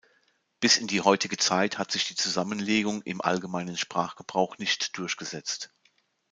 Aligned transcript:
Bis 0.59 0.77
in 0.77 0.87
die 0.87 1.01
heutige 1.01 1.37
Zeit 1.37 1.77
hat 1.77 1.91
sich 1.91 2.07
die 2.07 2.15
Zusammenlegung 2.15 3.03
im 3.03 3.21
allgemeinen 3.21 3.77
Sprachgebrauch 3.77 4.57
nicht 4.57 4.97
durchgesetzt. 4.97 5.71